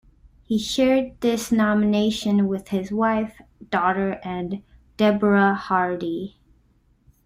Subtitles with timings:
[0.41, 4.63] He shared this nomination with his wife, daughter, and
[4.97, 6.37] Deborah Hardy.